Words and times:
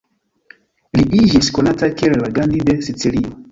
Li 0.99 1.03
iĝis 1.19 1.51
konata 1.59 1.91
kiel 2.01 2.19
la 2.25 2.33
"Gandhi 2.41 2.65
de 2.73 2.79
Sicilio". 2.89 3.39